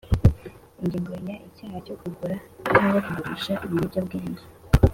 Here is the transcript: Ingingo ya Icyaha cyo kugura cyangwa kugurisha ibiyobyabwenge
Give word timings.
Ingingo 0.81 1.11
ya 1.27 1.35
Icyaha 1.47 1.77
cyo 1.85 1.95
kugura 2.01 2.35
cyangwa 2.73 2.99
kugurisha 3.05 3.53
ibiyobyabwenge 3.65 4.43